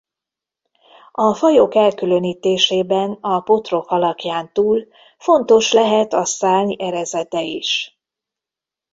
A 1.11 1.33
fajok 1.33 1.75
elkülönítésében 1.75 3.17
a 3.21 3.39
potroh 3.41 3.91
alakján 3.91 4.53
túl 4.53 4.87
fontos 5.17 5.71
lehet 5.71 6.13
a 6.13 6.25
szárny 6.25 6.73
erezete 6.81 7.41
is. 7.41 7.99